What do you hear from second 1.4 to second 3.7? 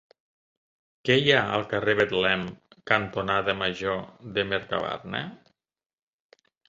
al carrer Betlem cantonada